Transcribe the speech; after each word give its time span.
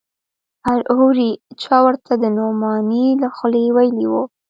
هورې 0.95 1.29
چا 1.61 1.75
ورته 1.85 2.13
د 2.17 2.25
نعماني 2.37 3.05
له 3.21 3.27
خولې 3.35 3.65
ويلي 3.75 4.05
و. 4.11 4.13